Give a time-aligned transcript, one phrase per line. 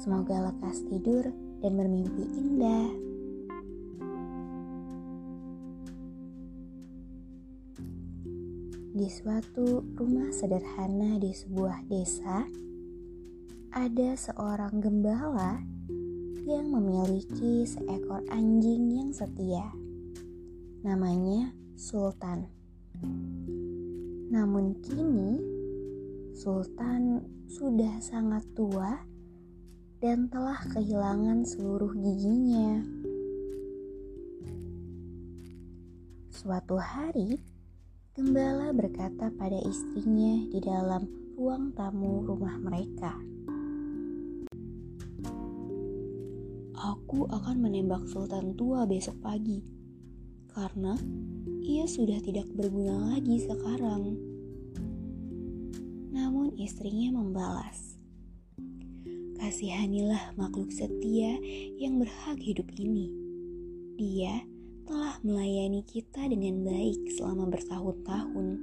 [0.00, 1.28] Semoga lekas tidur
[1.60, 2.88] dan bermimpi indah.
[8.92, 12.44] Di suatu rumah sederhana di sebuah desa,
[13.72, 15.64] ada seorang gembala
[16.44, 19.64] yang memiliki seekor anjing yang setia.
[20.84, 22.50] Namanya Sultan.
[24.28, 25.40] Namun kini
[26.36, 29.11] Sultan sudah sangat tua
[30.02, 32.82] dan telah kehilangan seluruh giginya.
[36.34, 37.38] Suatu hari,
[38.10, 41.06] gembala berkata pada istrinya di dalam
[41.38, 43.14] ruang tamu rumah mereka,
[46.74, 49.62] "Aku akan menembak Sultan tua besok pagi
[50.50, 50.98] karena
[51.62, 54.18] ia sudah tidak berguna lagi sekarang."
[56.10, 57.91] Namun istrinya membalas,
[59.42, 61.34] Kasihanilah makhluk setia
[61.74, 63.10] yang berhak hidup ini.
[63.98, 64.46] Dia
[64.86, 68.62] telah melayani kita dengan baik selama bertahun-tahun.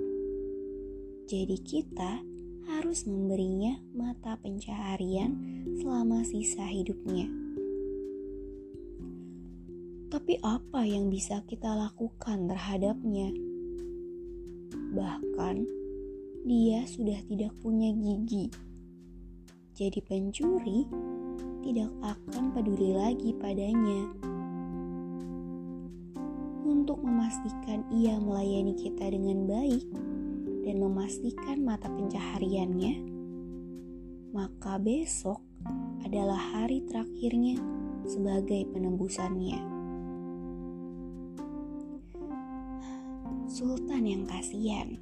[1.27, 2.23] Jadi kita
[2.71, 5.35] harus memberinya mata pencaharian
[5.83, 7.27] selama sisa hidupnya.
[10.07, 13.35] Tapi apa yang bisa kita lakukan terhadapnya?
[14.95, 15.55] Bahkan
[16.47, 18.68] dia sudah tidak punya gigi.
[19.79, 20.83] Jadi pencuri
[21.63, 24.11] tidak akan peduli lagi padanya.
[26.67, 29.87] Untuk memastikan ia melayani kita dengan baik
[30.67, 33.07] dan memastikan mata pencahariannya,
[34.35, 35.39] maka besok
[36.03, 37.55] adalah hari terakhirnya
[38.03, 39.63] sebagai penembusannya.
[43.47, 44.99] Sultan yang kasihan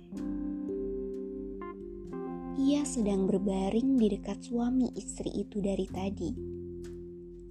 [2.58, 6.34] ia sedang berbaring di dekat suami istri itu dari tadi,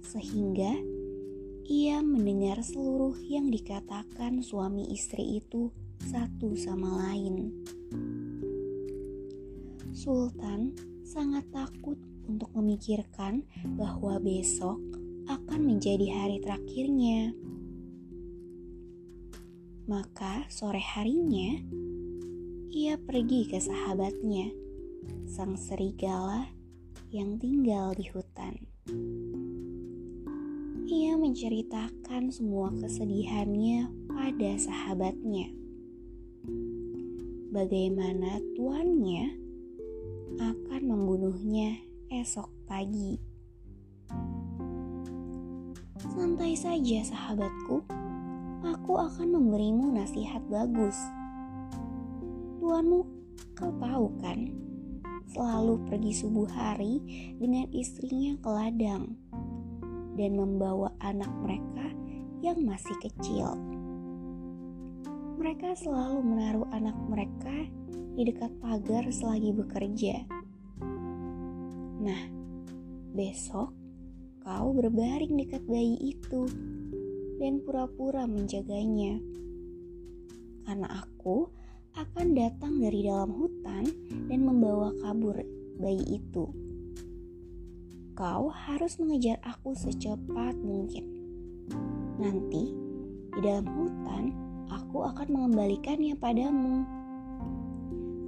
[0.03, 0.75] sehingga
[1.63, 5.71] ia mendengar seluruh yang dikatakan suami istri itu
[6.03, 7.55] satu sama lain.
[9.95, 10.75] Sultan
[11.07, 11.95] sangat takut
[12.27, 13.47] untuk memikirkan
[13.79, 14.75] bahwa besok
[15.31, 17.31] akan menjadi hari terakhirnya.
[19.87, 21.63] Maka sore harinya,
[22.75, 24.66] ia pergi ke sahabatnya
[25.27, 26.49] sang serigala
[27.11, 28.57] yang tinggal di hutan.
[30.87, 35.51] Ia menceritakan semua kesedihannya pada sahabatnya.
[37.51, 39.35] Bagaimana tuannya
[40.39, 41.79] akan membunuhnya
[42.11, 43.19] esok pagi.
[45.97, 47.83] Santai saja, sahabatku.
[48.63, 50.95] Aku akan memberimu nasihat bagus.
[52.63, 53.03] Tuanmu,
[53.55, 54.66] kau tahu kan?
[55.37, 56.97] Selalu pergi subuh hari
[57.37, 59.13] dengan istrinya ke ladang
[60.17, 61.93] dan membawa anak mereka
[62.41, 63.53] yang masih kecil.
[65.37, 67.53] Mereka selalu menaruh anak mereka
[68.17, 70.25] di dekat pagar selagi bekerja.
[72.01, 72.21] Nah,
[73.13, 73.69] besok
[74.41, 76.49] kau berbaring dekat bayi itu
[77.37, 79.21] dan pura-pura menjaganya.
[80.65, 81.45] Karena aku
[81.97, 83.89] akan datang dari dalam hutan
[84.29, 85.33] dan membawa kabur
[85.81, 86.45] bayi itu.
[88.13, 91.05] Kau harus mengejar aku secepat mungkin.
[92.21, 92.69] Nanti,
[93.33, 94.23] di dalam hutan,
[94.69, 96.85] aku akan mengembalikannya padamu.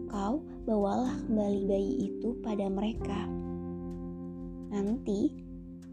[0.09, 3.29] Kau bawalah kembali bayi itu pada mereka.
[4.73, 5.29] Nanti,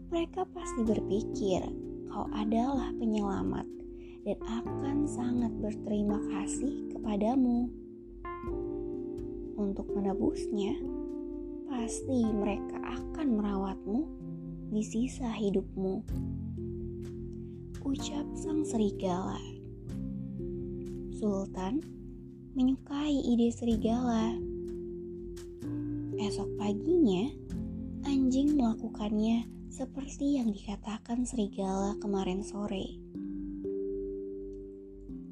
[0.09, 1.61] mereka pasti berpikir
[2.09, 3.69] kau adalah penyelamat
[4.25, 7.71] dan akan sangat berterima kasih kepadamu.
[9.55, 10.75] Untuk menebusnya,
[11.71, 13.99] pasti mereka akan merawatmu
[14.75, 16.03] di sisa hidupmu.
[17.79, 19.39] Ucap sang serigala.
[21.15, 21.79] Sultan
[22.59, 24.35] menyukai ide serigala.
[26.19, 27.31] Esok paginya,
[28.03, 32.99] anjing melakukannya seperti yang dikatakan serigala kemarin sore.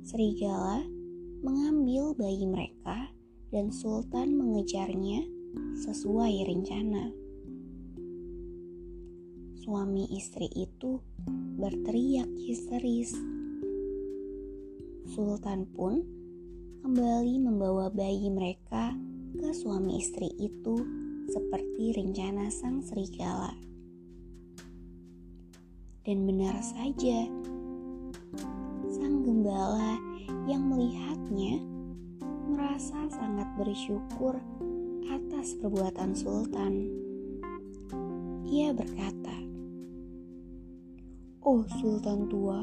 [0.08, 0.95] Serigala
[1.46, 3.14] mengambil bayi mereka
[3.54, 5.22] dan Sultan mengejarnya
[5.86, 7.14] sesuai rencana.
[9.62, 10.98] Suami istri itu
[11.62, 13.14] berteriak histeris
[15.06, 16.02] Sultan pun
[16.82, 18.98] kembali membawa bayi mereka
[19.38, 20.82] ke suami istri itu
[21.30, 23.54] seperti rencana sang serigala.
[26.02, 27.30] Dan benar saja,
[28.90, 30.15] sang gembala
[30.46, 31.62] yang melihatnya
[32.50, 34.38] merasa sangat bersyukur
[35.10, 36.74] atas perbuatan Sultan.
[38.46, 39.36] Ia berkata,
[41.42, 42.62] "Oh Sultan tua,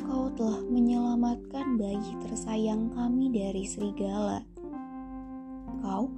[0.00, 4.40] Kau telah menyelamatkan bayi tersayang kami dari serigala.
[5.84, 6.08] Kau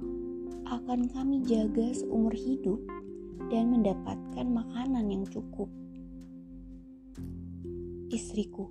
[0.63, 2.79] akan kami jaga seumur hidup
[3.51, 5.67] dan mendapatkan makanan yang cukup.
[8.13, 8.69] Istriku,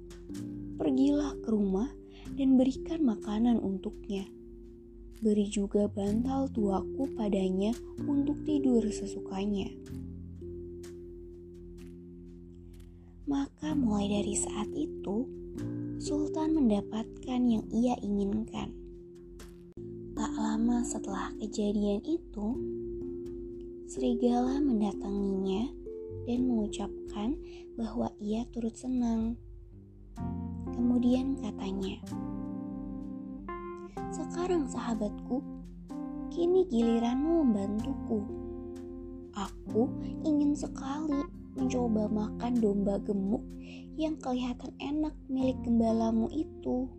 [0.79, 1.91] pergilah ke rumah
[2.39, 4.27] dan berikan makanan untuknya.
[5.19, 7.75] Beri juga bantal tuaku padanya
[8.07, 9.71] untuk tidur sesukanya.
[13.25, 15.27] Maka mulai dari saat itu,
[15.99, 18.71] Sultan mendapatkan yang ia inginkan.
[20.15, 22.49] Tak lama setelah kejadian itu,
[23.85, 25.69] Serigala mendatanginya
[26.25, 26.41] dan
[27.15, 27.39] mengucapkan
[27.79, 29.39] bahwa ia turut senang.
[30.75, 32.03] Kemudian katanya,
[34.11, 35.43] "Sekarang sahabatku,
[36.35, 38.19] kini giliranmu membantuku.
[39.35, 39.91] Aku
[40.27, 41.23] ingin sekali
[41.55, 43.43] mencoba makan domba gemuk
[43.95, 46.91] yang kelihatan enak milik gembalamu itu.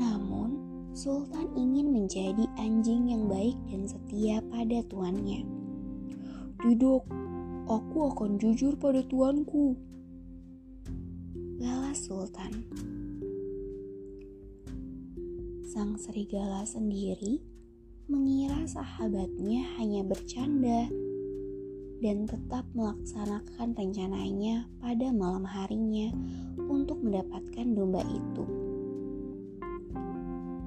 [0.00, 0.56] Namun,
[0.96, 5.65] Sultan ingin menjadi anjing yang baik dan setia pada tuannya.
[6.56, 7.02] Tidak,
[7.68, 9.76] aku akan jujur pada tuanku.
[11.60, 12.52] Balas Sultan.
[15.68, 17.44] Sang serigala sendiri
[18.08, 20.88] mengira sahabatnya hanya bercanda
[22.00, 26.08] dan tetap melaksanakan rencananya pada malam harinya
[26.56, 28.44] untuk mendapatkan domba itu.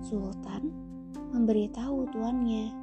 [0.05, 0.69] Sultan
[1.33, 2.73] memberitahu tuannya,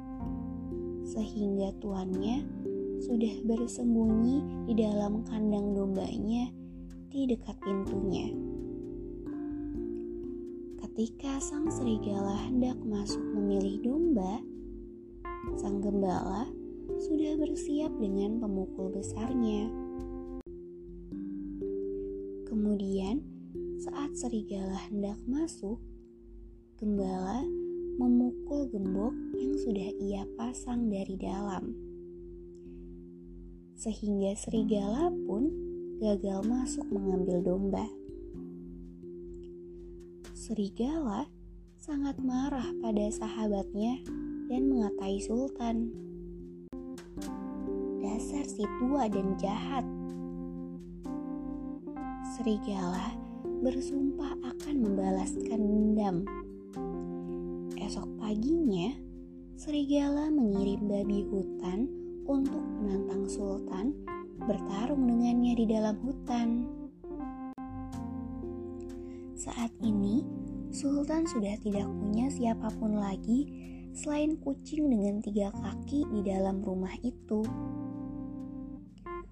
[1.07, 2.56] sehingga tuannya
[2.97, 6.49] sudah bersembunyi di dalam kandang dombanya
[7.13, 8.33] di dekat pintunya.
[10.81, 14.41] Ketika sang serigala hendak masuk memilih domba,
[15.61, 16.49] sang gembala
[16.97, 19.69] sudah bersiap dengan pemukul besarnya.
[22.49, 23.21] Kemudian,
[23.77, 25.77] saat serigala hendak masuk,
[26.81, 27.45] gembala
[28.01, 31.86] memukul gembok yang sudah ia pasang dari dalam.
[33.77, 35.53] Sehingga serigala pun
[36.01, 37.85] gagal masuk mengambil domba.
[40.33, 41.29] Serigala
[41.77, 44.01] sangat marah pada sahabatnya
[44.49, 45.93] dan mengatai Sultan
[48.01, 49.85] dasar si tua dan jahat.
[52.33, 53.13] Serigala
[53.61, 56.25] bersumpah akan membalaskan dendam.
[57.77, 58.89] Esok paginya,
[59.53, 63.95] serigala mengirim babi hutan untuk menantang Sultan
[64.43, 66.67] bertarung dengannya di dalam hutan.
[69.39, 70.27] Saat ini,
[70.75, 73.47] Sultan sudah tidak punya siapa pun lagi
[73.95, 77.41] selain kucing dengan tiga kaki di dalam rumah itu.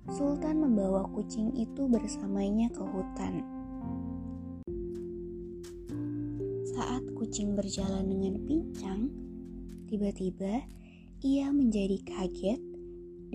[0.09, 3.43] Sultan membawa kucing itu bersamanya ke hutan.
[6.71, 9.11] Saat kucing berjalan dengan pincang,
[9.91, 10.63] tiba-tiba
[11.25, 12.74] ia menjadi kaget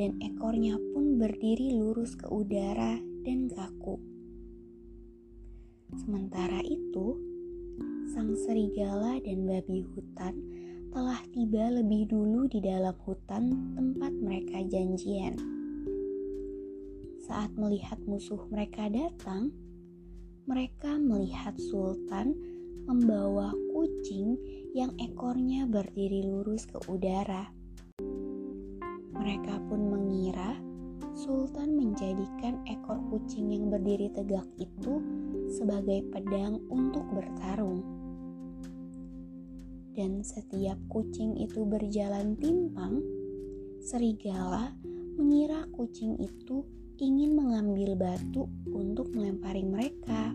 [0.00, 4.00] dan ekornya pun berdiri lurus ke udara dan kaku.
[5.92, 7.20] Sementara itu,
[8.16, 10.40] sang serigala dan babi hutan
[10.88, 15.36] telah tiba lebih dulu di dalam hutan tempat mereka janjian.
[17.20, 19.52] Saat melihat musuh mereka datang,
[20.48, 22.32] mereka melihat Sultan
[22.88, 24.40] membawa kucing
[24.72, 27.59] yang ekornya berdiri lurus ke udara.
[29.20, 30.56] Mereka pun mengira
[31.12, 35.04] Sultan menjadikan ekor kucing yang berdiri tegak itu
[35.52, 37.84] sebagai pedang untuk bertarung.
[39.92, 43.04] Dan setiap kucing itu berjalan timpang,
[43.84, 44.72] serigala
[45.20, 46.64] mengira kucing itu
[46.96, 50.32] ingin mengambil batu untuk melempari mereka.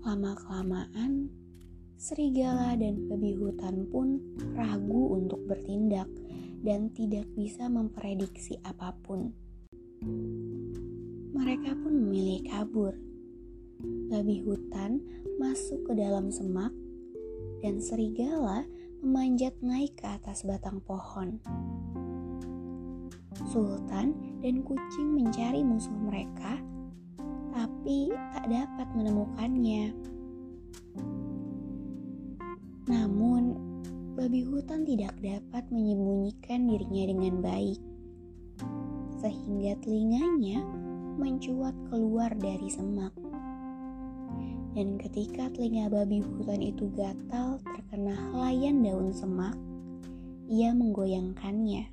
[0.00, 1.28] Lama-kelamaan,
[2.02, 4.18] serigala dan babi hutan pun
[4.58, 6.10] ragu untuk bertindak
[6.66, 9.30] dan tidak bisa memprediksi apa pun.
[11.30, 12.90] Mereka pun memilih kabur.
[14.10, 14.98] Babi hutan
[15.38, 16.74] masuk ke dalam semak
[17.62, 18.66] dan serigala
[18.98, 21.38] memanjat naik ke atas batang pohon.
[23.46, 24.10] Sultan
[24.42, 26.58] dan kucing mencari musuh mereka
[27.54, 30.11] tapi tak dapat menemukannya.
[32.90, 33.54] Namun,
[34.18, 37.80] babi hutan tidak dapat menyembunyikan dirinya dengan baik,
[39.22, 40.60] sehingga telinganya
[41.16, 43.14] mencuat keluar dari semak.
[44.72, 49.54] Dan ketika telinga babi hutan itu gatal terkena helaian daun semak,
[50.48, 51.86] ia menggoyangkannya.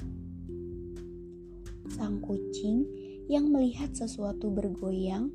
[1.92, 2.88] Sang kucing
[3.28, 5.30] yang melihat sesuatu bergoyang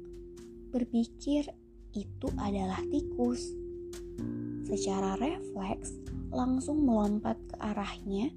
[0.75, 1.47] berpikir
[1.95, 3.55] itu adalah tikus.
[4.65, 5.93] Secara refleks,
[6.33, 8.33] langsung melompat ke arahnya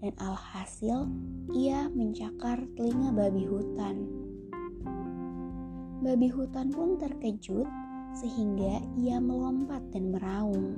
[0.00, 1.08] dan alhasil
[1.52, 4.08] ia mencakar telinga babi hutan.
[6.00, 7.68] Babi hutan pun terkejut
[8.16, 10.76] sehingga ia melompat dan meraung.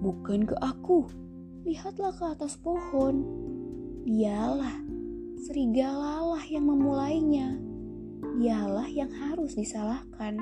[0.00, 1.06] Bukan ke aku,
[1.62, 3.24] lihatlah ke atas pohon.
[4.04, 4.80] Dialah,
[5.44, 7.70] serigalalah yang memulainya
[8.40, 10.40] dialah yang harus disalahkan.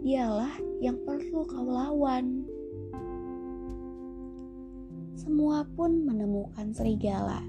[0.00, 2.44] Dialah yang perlu kau lawan.
[5.16, 7.40] Semua pun menemukan serigala.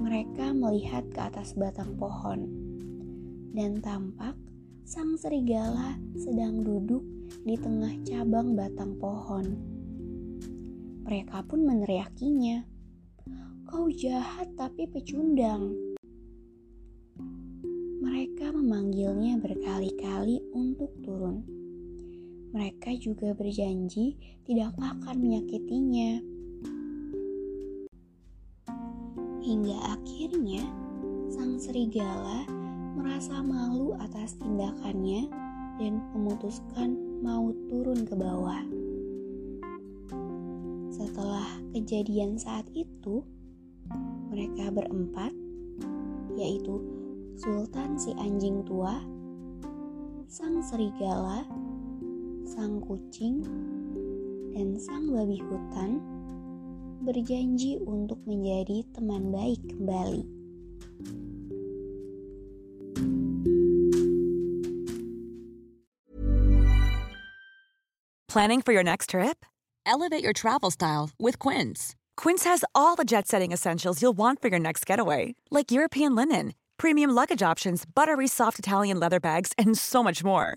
[0.00, 2.48] Mereka melihat ke atas batang pohon,
[3.52, 4.32] dan tampak
[4.88, 7.04] sang serigala sedang duduk
[7.44, 9.46] di tengah cabang batang pohon.
[11.04, 12.64] Mereka pun meneriakinya,
[13.68, 15.74] "Kau jahat tapi pecundang!"
[18.00, 21.59] Mereka memanggilnya berkali-kali untuk turun.
[22.50, 26.18] Mereka juga berjanji tidak akan menyakitinya.
[29.40, 30.66] Hingga akhirnya,
[31.30, 32.42] sang serigala
[32.98, 35.30] merasa malu atas tindakannya
[35.78, 38.66] dan memutuskan mau turun ke bawah.
[40.90, 43.22] Setelah kejadian saat itu,
[44.26, 45.30] mereka berempat,
[46.34, 46.82] yaitu
[47.40, 49.00] Sultan si anjing tua,
[50.28, 51.48] sang serigala,
[52.50, 53.46] sang kucing,
[54.50, 56.02] dan sang babi hutan
[57.06, 60.26] berjanji untuk menjadi teman baik kembali.
[68.26, 69.46] Planning for your next trip?
[69.86, 71.94] Elevate your travel style with Quince.
[72.18, 76.14] Quince has all the jet setting essentials you'll want for your next getaway, like European
[76.14, 80.56] linen premium luggage options, buttery soft Italian leather bags, and so much more.